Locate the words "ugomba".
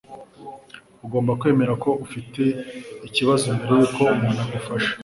1.05-1.31